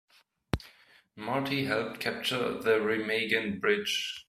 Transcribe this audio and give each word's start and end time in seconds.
Marty 1.15 1.65
helped 1.65 1.99
capture 1.99 2.59
the 2.59 2.79
Remagen 2.79 3.59
Bridge. 3.61 4.19